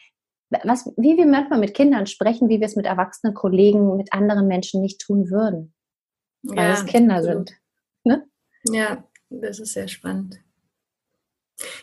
[0.51, 4.47] was, wie wir manchmal mit Kindern sprechen, wie wir es mit erwachsenen Kollegen, mit anderen
[4.47, 5.75] Menschen nicht tun würden.
[6.43, 7.53] Weil ja, es Kinder sind.
[8.05, 8.27] Ne?
[8.71, 10.39] Ja, das ist sehr spannend.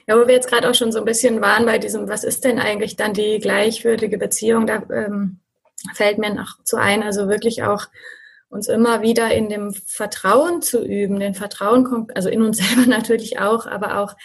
[0.08, 2.46] Ja, wo wir jetzt gerade auch schon so ein bisschen waren bei diesem, was ist
[2.46, 5.42] denn eigentlich dann die gleichwürdige Beziehung, da ähm,
[5.94, 7.88] fällt mir noch zu ein, also wirklich auch
[8.48, 13.40] uns immer wieder in dem Vertrauen zu üben, den Vertrauen, also in uns selber natürlich
[13.40, 14.16] auch, aber auch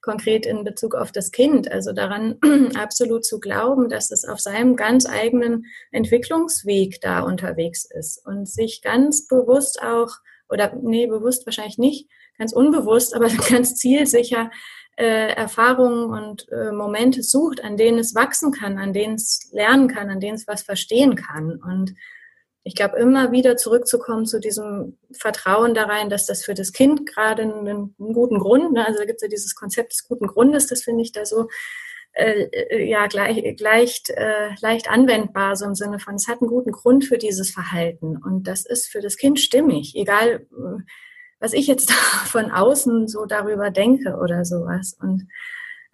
[0.00, 1.70] konkret in Bezug auf das Kind.
[1.70, 2.38] Also daran
[2.74, 8.82] absolut zu glauben, dass es auf seinem ganz eigenen Entwicklungsweg da unterwegs ist und sich
[8.82, 10.10] ganz bewusst auch,
[10.48, 12.08] oder nee, bewusst wahrscheinlich nicht,
[12.38, 14.50] ganz unbewusst, aber ganz zielsicher
[14.96, 19.88] äh, Erfahrungen und äh, Momente sucht, an denen es wachsen kann, an denen es lernen
[19.88, 21.60] kann, an denen es was verstehen kann.
[21.62, 21.94] Und
[22.62, 27.06] ich glaube, immer wieder zurückzukommen zu diesem Vertrauen da rein, dass das für das Kind
[27.06, 30.26] gerade einen, einen guten Grund, ne, also da gibt es ja dieses Konzept des guten
[30.26, 31.48] Grundes, das finde ich da so
[32.12, 36.50] äh, äh, ja gleich, leicht, äh, leicht anwendbar, so im Sinne von, es hat einen
[36.50, 40.82] guten Grund für dieses Verhalten und das ist für das Kind stimmig, egal äh,
[41.38, 41.92] was ich jetzt
[42.26, 44.96] von außen so darüber denke oder sowas.
[45.00, 45.28] Und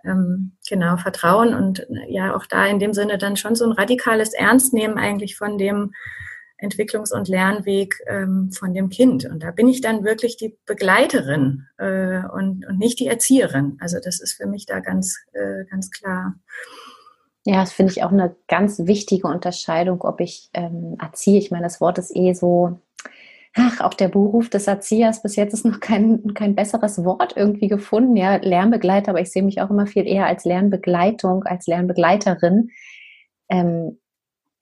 [0.04, 4.32] ähm, genau, Vertrauen und ja auch da in dem Sinne dann schon so ein radikales
[4.32, 5.92] Ernstnehmen eigentlich von dem,
[6.58, 9.24] Entwicklungs- und Lernweg ähm, von dem Kind.
[9.26, 13.76] Und da bin ich dann wirklich die Begleiterin äh, und, und nicht die Erzieherin.
[13.80, 16.34] Also das ist für mich da ganz, äh, ganz klar.
[17.44, 21.38] Ja, das finde ich auch eine ganz wichtige Unterscheidung, ob ich ähm, erziehe.
[21.38, 22.80] Ich meine, das Wort ist eh so,
[23.54, 27.68] ach, auch der Beruf des Erziehers, bis jetzt ist noch kein, kein besseres Wort irgendwie
[27.68, 28.16] gefunden.
[28.16, 32.70] Ja, Lernbegleiter, aber ich sehe mich auch immer viel eher als Lernbegleitung, als Lernbegleiterin.
[33.48, 33.98] Ähm,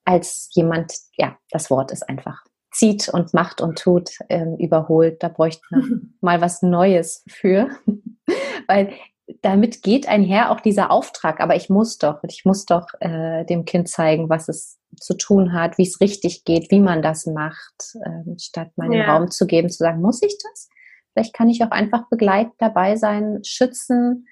[0.04, 2.42] als jemand, ja, das Wort ist einfach
[2.74, 5.22] zieht und macht und tut, ähm, überholt.
[5.22, 7.68] Da bräuchte man mal was Neues für.
[8.66, 8.92] Weil
[9.40, 13.64] damit geht einher auch dieser Auftrag, aber ich muss doch, ich muss doch äh, dem
[13.64, 17.96] Kind zeigen, was es zu tun hat, wie es richtig geht, wie man das macht,
[18.04, 20.68] äh, statt mal den Raum zu geben, zu sagen, muss ich das?
[21.12, 24.26] Vielleicht kann ich auch einfach begleitend dabei sein, schützen,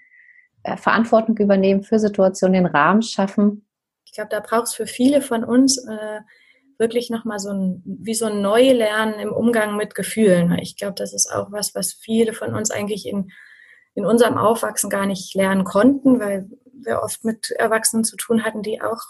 [0.62, 3.66] äh, Verantwortung übernehmen für Situationen, den Rahmen schaffen.
[4.12, 6.20] Ich glaube, da braucht es für viele von uns äh,
[6.76, 10.52] wirklich nochmal so ein, wie so ein Neulernen im Umgang mit Gefühlen.
[10.58, 13.32] Ich glaube, das ist auch was, was viele von uns eigentlich in,
[13.94, 18.62] in unserem Aufwachsen gar nicht lernen konnten, weil wir oft mit Erwachsenen zu tun hatten,
[18.62, 19.00] die auch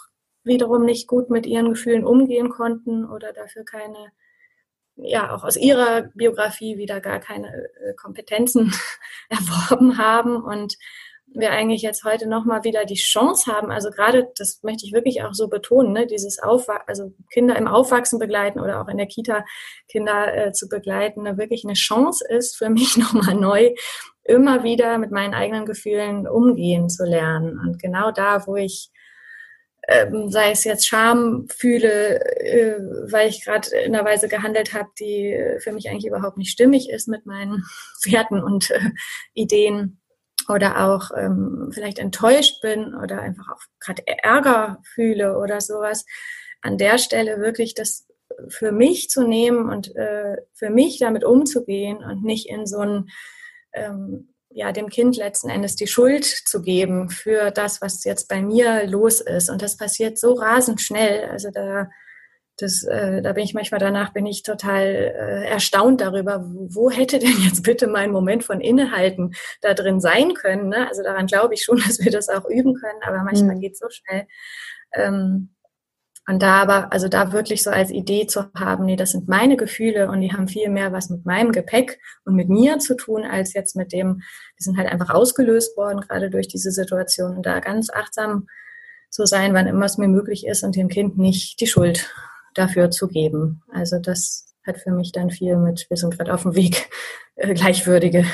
[0.45, 4.13] wiederum nicht gut mit ihren Gefühlen umgehen konnten oder dafür keine,
[4.95, 8.73] ja, auch aus ihrer Biografie wieder gar keine äh, Kompetenzen
[9.27, 10.41] erworben haben.
[10.41, 10.77] Und
[11.35, 15.23] wir eigentlich jetzt heute nochmal wieder die Chance haben, also gerade, das möchte ich wirklich
[15.23, 19.07] auch so betonen, ne, dieses Aufwachsen, also Kinder im Aufwachsen begleiten oder auch in der
[19.07, 19.45] Kita
[19.87, 23.71] Kinder äh, zu begleiten, ne, wirklich eine Chance ist für mich nochmal neu,
[24.23, 27.59] immer wieder mit meinen eigenen Gefühlen umgehen zu lernen.
[27.59, 28.89] Und genau da, wo ich
[29.87, 32.79] ähm, sei es jetzt Scham fühle, äh,
[33.11, 36.89] weil ich gerade in einer Weise gehandelt habe, die für mich eigentlich überhaupt nicht stimmig
[36.89, 37.63] ist mit meinen
[38.05, 38.91] Werten und äh,
[39.33, 39.99] Ideen
[40.49, 46.05] oder auch ähm, vielleicht enttäuscht bin oder einfach auch gerade Ärger fühle oder sowas,
[46.61, 48.07] an der Stelle wirklich das
[48.49, 53.09] für mich zu nehmen und äh, für mich damit umzugehen und nicht in so ein
[53.73, 58.41] ähm, ja, dem Kind letzten Endes die Schuld zu geben für das, was jetzt bei
[58.41, 59.49] mir los ist.
[59.49, 61.29] Und das passiert so rasend schnell.
[61.29, 61.89] Also da
[62.57, 67.19] das, äh, da bin ich manchmal danach, bin ich total äh, erstaunt darüber, wo hätte
[67.19, 70.69] denn jetzt bitte mein Moment von Innehalten da drin sein können.
[70.69, 70.87] Ne?
[70.87, 73.61] Also daran glaube ich schon, dass wir das auch üben können, aber manchmal mhm.
[73.61, 74.27] geht es so schnell.
[74.93, 75.49] Ähm,
[76.25, 79.57] und da aber, also da wirklich so als Idee zu haben, nee, das sind meine
[79.57, 83.25] Gefühle und die haben viel mehr was mit meinem Gepäck und mit mir zu tun,
[83.25, 84.21] als jetzt mit dem,
[84.57, 87.35] die sind halt einfach ausgelöst worden, gerade durch diese Situation.
[87.35, 88.47] Und da ganz achtsam
[89.09, 92.09] zu sein, wann immer es mir möglich ist und dem Kind nicht die Schuld
[92.53, 93.61] dafür zu geben.
[93.71, 96.89] Also das hat für mich dann viel mit, wir sind gerade auf dem Weg,
[97.35, 98.25] äh, gleichwürdige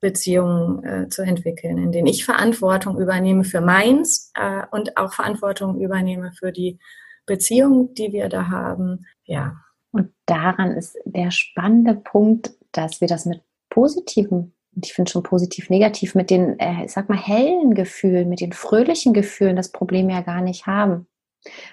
[0.00, 5.80] Beziehungen äh, zu entwickeln, in denen ich Verantwortung übernehme für meins äh, und auch Verantwortung
[5.80, 6.78] übernehme für die
[7.24, 9.06] Beziehung, die wir da haben.
[9.24, 9.56] Ja.
[9.92, 15.22] Und daran ist der spannende Punkt, dass wir das mit positiven und ich finde schon
[15.22, 19.70] positiv negativ mit den, äh, ich sag mal, hellen Gefühlen, mit den fröhlichen Gefühlen das
[19.70, 21.06] Problem ja gar nicht haben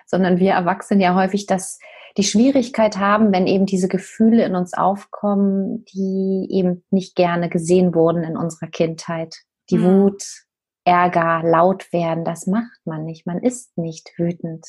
[0.06, 1.80] sondern wir Erwachsene ja häufig das,
[2.18, 7.94] die Schwierigkeit haben, wenn eben diese Gefühle in uns aufkommen, die eben nicht gerne gesehen
[7.94, 9.36] wurden in unserer Kindheit.
[9.70, 10.02] Die mhm.
[10.02, 10.24] Wut,
[10.86, 13.26] Ärger, laut werden, das macht man nicht.
[13.26, 14.66] Man ist nicht wütend.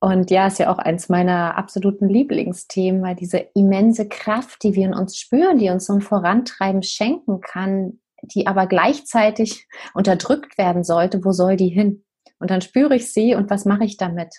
[0.00, 4.86] Und ja, ist ja auch eins meiner absoluten Lieblingsthemen, weil diese immense Kraft, die wir
[4.86, 10.82] in uns spüren, die uns so ein Vorantreiben schenken kann, die aber gleichzeitig unterdrückt werden
[10.82, 12.04] sollte, wo soll die hin?
[12.42, 14.34] Und dann spüre ich sie und was mache ich damit?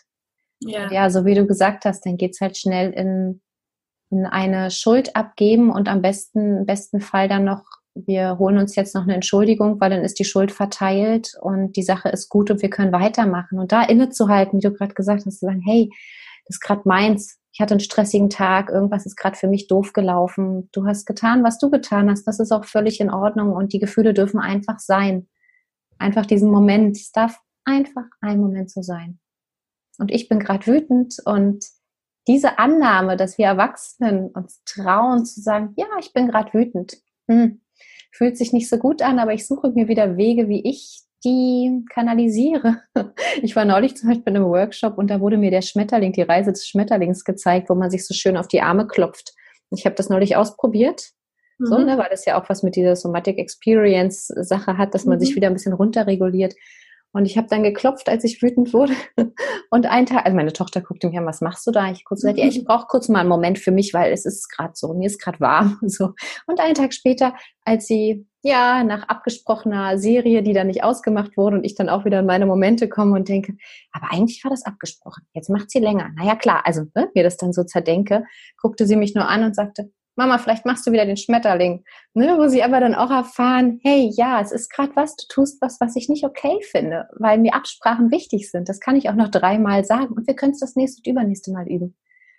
[0.60, 3.42] Ja, ja so wie du gesagt hast, dann geht es halt schnell in,
[4.12, 7.64] in eine Schuld abgeben und am besten, im besten Fall dann noch,
[7.96, 11.82] wir holen uns jetzt noch eine Entschuldigung, weil dann ist die Schuld verteilt und die
[11.82, 13.58] Sache ist gut und wir können weitermachen.
[13.58, 15.90] Und da innezuhalten, wie du gerade gesagt hast, zu sagen, hey,
[16.46, 17.40] das ist gerade meins.
[17.54, 20.68] Ich hatte einen stressigen Tag, irgendwas ist gerade für mich doof gelaufen.
[20.74, 22.26] Du hast getan, was du getan hast.
[22.26, 25.30] Das ist auch völlig in Ordnung und die Gefühle dürfen einfach sein.
[26.00, 26.98] Einfach diesen Moment.
[26.98, 29.20] Es darf einfach ein Moment so sein.
[30.00, 31.66] Und ich bin gerade wütend und
[32.28, 36.98] diese Annahme, dass wir Erwachsenen uns trauen zu sagen, ja, ich bin gerade wütend,
[37.28, 37.62] hm,
[38.12, 41.84] fühlt sich nicht so gut an, aber ich suche mir wieder Wege, wie ich die
[41.90, 42.82] kanalisiere.
[43.42, 46.22] Ich war neulich zum Beispiel in einem Workshop und da wurde mir der Schmetterling, die
[46.22, 49.34] Reise des Schmetterlings gezeigt, wo man sich so schön auf die Arme klopft.
[49.72, 51.10] Ich habe das neulich ausprobiert,
[51.58, 51.66] mhm.
[51.66, 55.18] so, ne, weil das ja auch was mit dieser Somatic Experience Sache hat, dass man
[55.18, 55.22] mhm.
[55.22, 56.54] sich wieder ein bisschen runterreguliert.
[57.14, 58.94] Und ich habe dann geklopft, als ich wütend wurde.
[59.70, 61.92] Und ein Tag, also meine Tochter guckte mich an, was machst du da?
[61.92, 64.50] Ich kurz gesagt, ja, ich brauche kurz mal einen Moment für mich, weil es ist
[64.50, 65.80] gerade so, mir ist gerade warm.
[65.94, 66.14] So.
[66.48, 71.58] Und einen Tag später, als sie ja nach abgesprochener Serie, die dann nicht ausgemacht wurde
[71.58, 73.56] und ich dann auch wieder in meine Momente komme und denke,
[73.92, 75.24] aber eigentlich war das abgesprochen.
[75.34, 76.10] Jetzt macht sie länger.
[76.18, 78.24] Naja, klar, also ne, mir das dann so zerdenke,
[78.60, 81.84] guckte sie mich nur an und sagte, Mama, vielleicht machst du wieder den Schmetterling.
[82.14, 85.62] Ne, wo sie aber dann auch erfahren, hey, ja, es ist gerade was, du tust
[85.62, 88.70] was, was ich nicht okay finde, weil mir Absprachen wichtig sind.
[88.70, 91.52] Das kann ich auch noch dreimal sagen und wir können es das nächste und übernächste
[91.52, 91.96] Mal üben.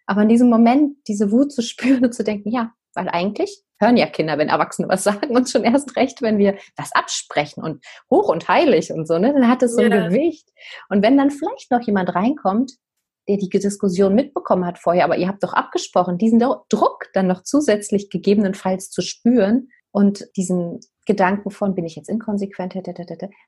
[0.07, 3.97] Aber in diesem Moment diese Wut zu spüren und zu denken, ja, weil eigentlich hören
[3.97, 7.85] ja Kinder, wenn Erwachsene was sagen und schon erst recht, wenn wir das absprechen und
[8.11, 10.09] hoch und heilig und so, ne, dann hat es so ein ja.
[10.09, 10.49] Gewicht.
[10.89, 12.73] Und wenn dann vielleicht noch jemand reinkommt,
[13.29, 17.43] der die Diskussion mitbekommen hat vorher, aber ihr habt doch abgesprochen, diesen Druck dann noch
[17.43, 22.75] zusätzlich gegebenenfalls zu spüren und diesen Gedanken von, bin ich jetzt inkonsequent?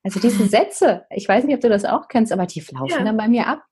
[0.04, 3.02] Also diese Sätze, ich weiß nicht, ob du das auch kennst, aber die laufen ja.
[3.02, 3.62] dann bei mir ab.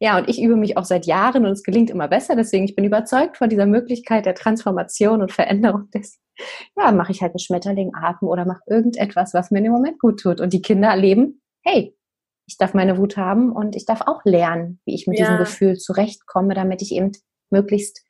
[0.00, 2.36] Ja, und ich übe mich auch seit Jahren und es gelingt immer besser.
[2.36, 6.20] Deswegen, ich bin überzeugt von dieser Möglichkeit der Transformation und Veränderung des,
[6.76, 10.00] ja, mache ich halt einen Schmetterling atmen oder mache irgendetwas, was mir in dem Moment
[10.00, 10.40] gut tut.
[10.40, 11.96] Und die Kinder erleben, hey,
[12.46, 15.24] ich darf meine Wut haben und ich darf auch lernen, wie ich mit ja.
[15.24, 17.12] diesem Gefühl zurechtkomme, damit ich eben
[17.50, 18.04] möglichst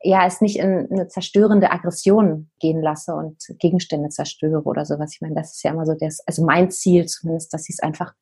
[0.00, 5.12] ja, es nicht in eine zerstörende Aggression gehen lasse und Gegenstände zerstöre oder sowas.
[5.14, 7.80] Ich meine, das ist ja immer so das, also mein Ziel zumindest, dass sie es
[7.80, 8.12] einfach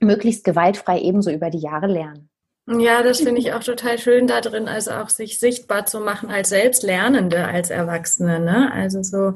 [0.00, 2.30] möglichst gewaltfrei ebenso über die Jahre lernen.
[2.66, 6.30] Ja, das finde ich auch total schön da drin, also auch sich sichtbar zu machen
[6.30, 8.70] als Selbstlernende, als Erwachsene, ne?
[8.72, 9.34] Also so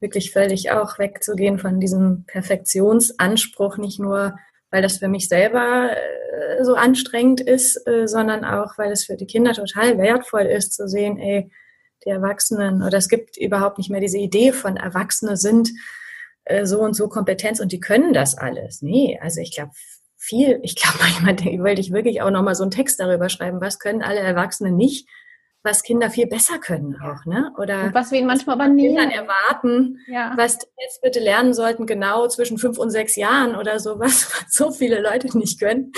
[0.00, 4.36] wirklich völlig auch wegzugehen von diesem Perfektionsanspruch, nicht nur
[4.70, 9.16] weil das für mich selber äh, so anstrengend ist, äh, sondern auch, weil es für
[9.16, 11.50] die Kinder total wertvoll ist zu sehen, ey,
[12.04, 15.70] die Erwachsenen, oder es gibt überhaupt nicht mehr diese Idee von Erwachsene sind
[16.44, 18.82] äh, so und so Kompetenz und die können das alles.
[18.82, 19.72] Nee, also ich glaube,
[20.16, 23.78] viel, ich glaube manchmal wollte ich wirklich auch nochmal so einen Text darüber schreiben, was
[23.78, 25.08] können alle Erwachsene nicht
[25.68, 27.52] was Kinder viel besser können auch, ne?
[27.58, 30.32] Oder und was wir ihnen manchmal aber nie erwarten, ja.
[30.36, 34.52] was die jetzt bitte lernen sollten, genau zwischen fünf und sechs Jahren oder sowas, was
[34.52, 35.92] so viele Leute nicht können,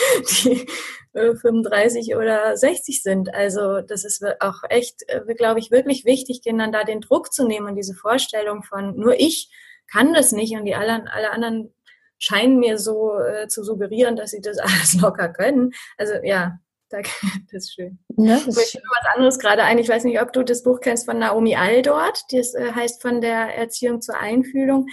[0.45, 0.67] die
[1.13, 3.33] 35 oder 60 sind.
[3.35, 7.47] Also das ist auch echt, äh, glaube ich, wirklich wichtig, Kindern da den Druck zu
[7.47, 9.51] nehmen und diese Vorstellung von nur ich
[9.91, 11.75] kann das nicht und die alle, alle anderen
[12.19, 15.73] scheinen mir so äh, zu suggerieren, dass sie das alles locker können.
[15.97, 16.59] Also ja,
[16.91, 17.11] Danke,
[17.53, 17.99] das ist schön.
[18.17, 18.83] Ja, das ist schön.
[18.91, 19.79] was anderes gerade ein.
[19.79, 22.25] Ich weiß nicht, ob du das Buch kennst von Naomi Aldort.
[22.31, 24.87] Das äh, heißt von der Erziehung zur Einfühlung.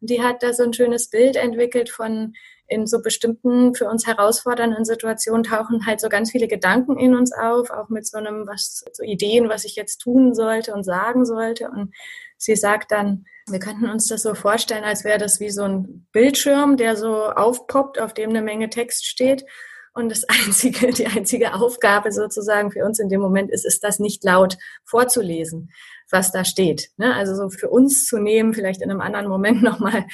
[0.00, 2.34] Die hat da so ein schönes Bild entwickelt von
[2.66, 7.32] in so bestimmten für uns herausfordernden Situationen tauchen halt so ganz viele Gedanken in uns
[7.32, 11.26] auf, auch mit so einem was so Ideen, was ich jetzt tun sollte und sagen
[11.26, 11.68] sollte.
[11.68, 11.94] Und
[12.38, 16.06] sie sagt dann, wir könnten uns das so vorstellen, als wäre das wie so ein
[16.12, 19.44] Bildschirm, der so aufpoppt, auf dem eine Menge Text steht.
[19.94, 23.98] Und das einzige, die einzige Aufgabe sozusagen für uns in dem Moment ist, ist das
[23.98, 25.70] nicht laut vorzulesen,
[26.10, 26.90] was da steht.
[26.96, 27.14] Ne?
[27.14, 30.06] Also so für uns zu nehmen, vielleicht in einem anderen Moment nochmal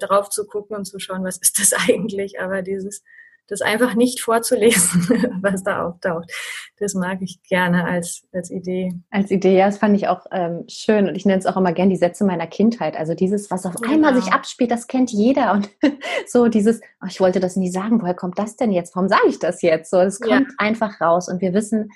[0.00, 2.40] drauf zu gucken und zu schauen, was ist das eigentlich?
[2.40, 3.02] Aber dieses
[3.48, 6.30] das einfach nicht vorzulesen, was da auftaucht.
[6.78, 8.92] Das mag ich gerne als, als Idee.
[9.10, 11.08] Als Idee, ja, das fand ich auch ähm, schön.
[11.08, 12.96] Und ich nenne es auch immer gern die Sätze meiner Kindheit.
[12.96, 13.92] Also dieses, was auf genau.
[13.92, 15.52] einmal sich abspielt, das kennt jeder.
[15.52, 15.70] Und
[16.26, 18.94] so dieses, oh, ich wollte das nie sagen, woher kommt das denn jetzt?
[18.96, 19.90] Warum sage ich das jetzt?
[19.90, 20.54] So, es kommt ja.
[20.58, 21.28] einfach raus.
[21.28, 21.90] Und wir wissen,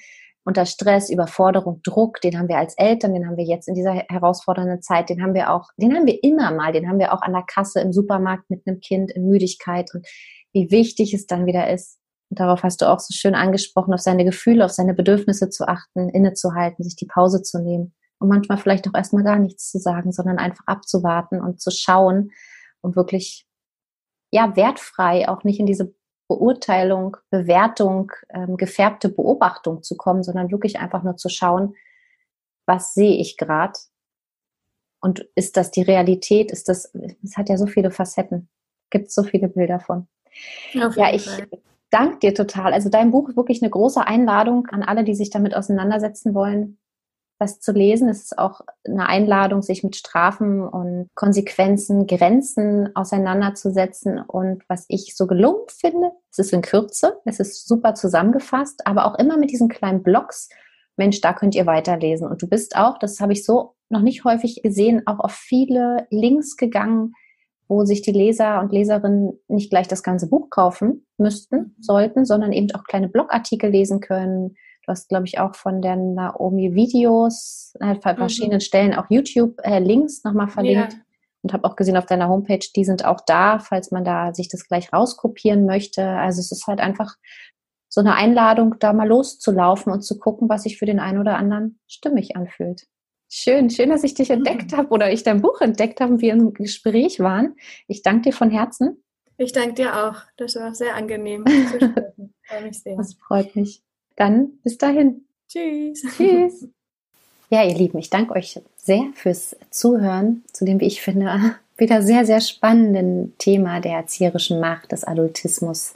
[0.44, 3.94] unter Stress, Überforderung, Druck, den haben wir als Eltern, den haben wir jetzt in dieser
[4.08, 7.22] herausfordernden Zeit, den haben wir auch, den haben wir immer mal, den haben wir auch
[7.22, 10.06] an der Kasse im Supermarkt mit einem Kind in Müdigkeit und
[10.52, 11.98] wie wichtig es dann wieder ist.
[12.30, 15.66] Und darauf hast du auch so schön angesprochen, auf seine Gefühle, auf seine Bedürfnisse zu
[15.66, 19.78] achten, innezuhalten, sich die Pause zu nehmen und manchmal vielleicht auch erstmal gar nichts zu
[19.78, 22.30] sagen, sondern einfach abzuwarten und zu schauen
[22.82, 23.46] und wirklich,
[24.30, 25.92] ja, wertfrei auch nicht in diese
[26.28, 31.74] Beurteilung, Bewertung, ähm, gefärbte Beobachtung zu kommen, sondern wirklich einfach nur zu schauen,
[32.66, 33.78] was sehe ich gerade
[35.00, 36.52] und ist das die Realität?
[36.52, 38.48] Ist das, es hat ja so viele Facetten,
[38.90, 40.06] gibt so viele Bilder von.
[40.72, 41.28] Ja, ich
[41.90, 42.72] danke dir total.
[42.72, 46.78] Also dein Buch ist wirklich eine große Einladung an alle, die sich damit auseinandersetzen wollen,
[47.38, 48.08] das zu lesen.
[48.08, 54.20] Es ist auch eine Einladung, sich mit Strafen und Konsequenzen, Grenzen auseinanderzusetzen.
[54.20, 59.06] Und was ich so gelungen finde, es ist in Kürze, es ist super zusammengefasst, aber
[59.06, 60.48] auch immer mit diesen kleinen Blogs.
[60.96, 62.28] Mensch, da könnt ihr weiterlesen.
[62.28, 66.06] Und du bist auch, das habe ich so noch nicht häufig gesehen, auch auf viele
[66.10, 67.14] Links gegangen,
[67.70, 71.74] wo sich die Leser und Leserinnen nicht gleich das ganze Buch kaufen müssten, mhm.
[71.78, 74.56] sollten, sondern eben auch kleine Blogartikel lesen können.
[74.84, 78.60] Du hast, glaube ich, auch von der Naomi Videos, äh, an verschiedenen mhm.
[78.60, 80.94] Stellen auch YouTube-Links äh, nochmal verlinkt.
[80.94, 80.98] Ja.
[81.42, 84.48] Und habe auch gesehen auf deiner Homepage, die sind auch da, falls man da sich
[84.48, 86.06] das gleich rauskopieren möchte.
[86.06, 87.14] Also es ist halt einfach
[87.88, 91.36] so eine Einladung, da mal loszulaufen und zu gucken, was sich für den einen oder
[91.36, 92.88] anderen stimmig anfühlt.
[93.32, 96.32] Schön, schön, dass ich dich entdeckt habe oder ich dein Buch entdeckt habe und wir
[96.32, 97.54] im Gespräch waren.
[97.86, 99.04] Ich danke dir von Herzen.
[99.38, 100.16] Ich danke dir auch.
[100.36, 101.44] Das war sehr angenehm.
[102.84, 103.80] Das freut mich.
[104.16, 105.24] Dann bis dahin.
[105.48, 106.02] Tschüss.
[106.16, 106.66] Tschüss.
[107.48, 112.02] Ja, ihr Lieben, ich danke euch sehr fürs Zuhören zu dem, wie ich finde, wieder
[112.02, 115.94] sehr, sehr spannenden Thema der erzieherischen Macht, des Adultismus,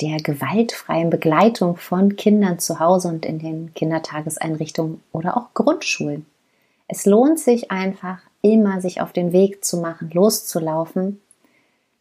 [0.00, 6.26] der gewaltfreien Begleitung von Kindern zu Hause und in den Kindertageseinrichtungen oder auch Grundschulen.
[6.92, 11.22] Es lohnt sich einfach immer, sich auf den Weg zu machen, loszulaufen,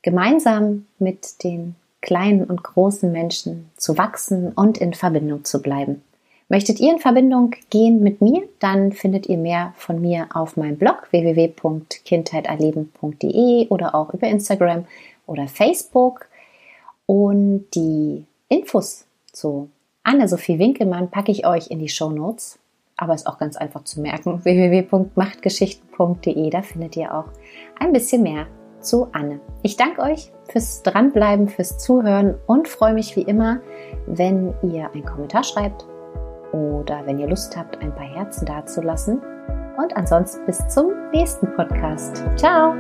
[0.02, 6.04] gemeinsam mit den kleinen und großen Menschen zu wachsen und in Verbindung zu bleiben.
[6.50, 10.76] Möchtet ihr in Verbindung gehen mit mir, dann findet ihr mehr von mir auf meinem
[10.76, 14.88] Blog www.kindheiterleben.de oder auch über Instagram
[15.26, 16.28] oder Facebook.
[17.06, 19.70] Und die Infos zu
[20.04, 22.60] Anne-Sophie Winkelmann packe ich euch in die Show Notes.
[23.02, 24.46] Aber ist auch ganz einfach zu merken.
[24.46, 27.26] www.machtgeschichten.de, da findet ihr auch
[27.80, 28.46] ein bisschen mehr
[28.80, 29.40] zu Anne.
[29.64, 33.60] Ich danke euch fürs Dranbleiben, fürs Zuhören und freue mich wie immer,
[34.06, 35.88] wenn ihr einen Kommentar schreibt
[36.54, 39.20] oder wenn ihr Lust habt, ein paar Herzen dazulassen.
[39.78, 42.24] Und ansonsten bis zum nächsten Podcast.
[42.36, 42.76] Ciao!